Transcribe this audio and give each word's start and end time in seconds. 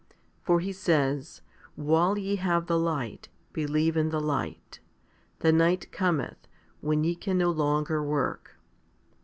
For 0.41 0.61
He 0.61 0.73
says, 0.73 1.43
While 1.75 2.17
ye 2.17 2.37
have 2.37 2.65
the 2.65 2.79
light, 2.79 3.29
believe 3.53 3.95
in 3.95 4.09
the 4.09 4.19
light; 4.19 4.79
the 5.41 5.51
night 5.51 5.91
cometh, 5.91 6.47
when 6.79 7.03
ye 7.03 7.13
can 7.13 7.37
no 7.37 7.51
longer 7.51 8.01
work. 8.03 8.57